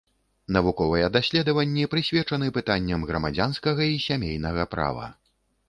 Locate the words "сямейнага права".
4.09-5.05